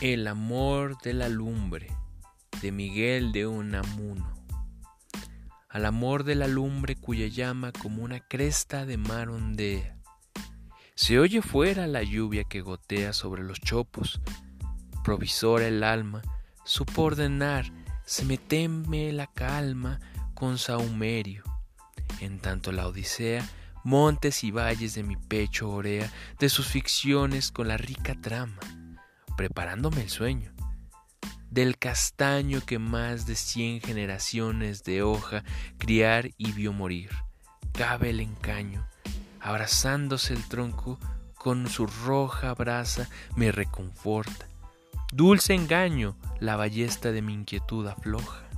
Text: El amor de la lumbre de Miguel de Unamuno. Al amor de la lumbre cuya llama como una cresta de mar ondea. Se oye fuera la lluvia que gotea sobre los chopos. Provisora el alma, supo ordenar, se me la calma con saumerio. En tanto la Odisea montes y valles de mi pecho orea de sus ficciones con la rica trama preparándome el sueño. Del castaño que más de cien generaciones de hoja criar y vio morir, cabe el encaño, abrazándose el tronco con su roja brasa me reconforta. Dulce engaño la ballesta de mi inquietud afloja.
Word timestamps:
El 0.00 0.28
amor 0.28 0.96
de 1.02 1.12
la 1.12 1.28
lumbre 1.28 1.94
de 2.62 2.72
Miguel 2.72 3.32
de 3.32 3.46
Unamuno. 3.46 4.32
Al 5.68 5.84
amor 5.84 6.24
de 6.24 6.36
la 6.36 6.48
lumbre 6.48 6.96
cuya 6.96 7.26
llama 7.26 7.70
como 7.70 8.02
una 8.02 8.20
cresta 8.20 8.86
de 8.86 8.96
mar 8.96 9.28
ondea. 9.28 9.98
Se 10.94 11.18
oye 11.18 11.42
fuera 11.42 11.86
la 11.86 12.02
lluvia 12.02 12.44
que 12.44 12.62
gotea 12.62 13.12
sobre 13.12 13.42
los 13.42 13.60
chopos. 13.60 14.22
Provisora 15.04 15.66
el 15.66 15.84
alma, 15.84 16.22
supo 16.64 17.02
ordenar, 17.02 17.70
se 18.06 18.24
me 18.24 19.12
la 19.12 19.26
calma 19.26 20.00
con 20.32 20.56
saumerio. 20.56 21.44
En 22.20 22.38
tanto 22.38 22.72
la 22.72 22.88
Odisea 22.88 23.46
montes 23.84 24.44
y 24.44 24.50
valles 24.50 24.94
de 24.94 25.02
mi 25.02 25.16
pecho 25.16 25.68
orea 25.68 26.10
de 26.38 26.48
sus 26.48 26.68
ficciones 26.68 27.52
con 27.52 27.68
la 27.68 27.76
rica 27.76 28.14
trama 28.18 28.60
preparándome 29.40 30.02
el 30.02 30.10
sueño. 30.10 30.52
Del 31.48 31.78
castaño 31.78 32.60
que 32.60 32.78
más 32.78 33.24
de 33.24 33.36
cien 33.36 33.80
generaciones 33.80 34.84
de 34.84 35.02
hoja 35.02 35.44
criar 35.78 36.28
y 36.36 36.52
vio 36.52 36.74
morir, 36.74 37.08
cabe 37.72 38.10
el 38.10 38.20
encaño, 38.20 38.86
abrazándose 39.40 40.34
el 40.34 40.46
tronco 40.46 40.98
con 41.34 41.70
su 41.70 41.86
roja 41.86 42.52
brasa 42.52 43.08
me 43.34 43.50
reconforta. 43.50 44.46
Dulce 45.10 45.54
engaño 45.54 46.18
la 46.38 46.56
ballesta 46.56 47.10
de 47.10 47.22
mi 47.22 47.32
inquietud 47.32 47.86
afloja. 47.86 48.49